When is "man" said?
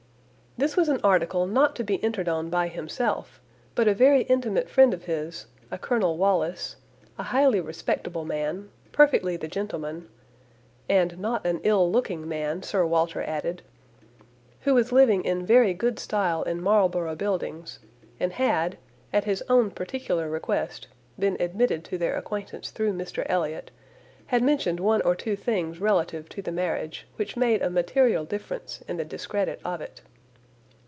8.25-8.69, 12.27-12.63